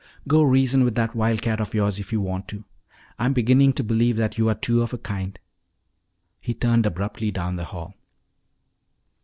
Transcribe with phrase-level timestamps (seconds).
[0.27, 2.65] "Go reason with that wildcat of yours if you want to.
[3.19, 5.37] I'm beginning to believe that you are two of a kind."
[6.39, 7.93] He turned abruptly down the hall.